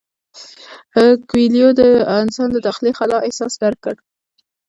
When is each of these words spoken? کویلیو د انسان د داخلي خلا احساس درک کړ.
کویلیو 1.29 1.69
د 1.79 1.81
انسان 2.19 2.47
د 2.53 2.57
داخلي 2.67 2.91
خلا 2.99 3.17
احساس 3.27 3.53
درک 3.61 3.79
کړ. 3.85 3.95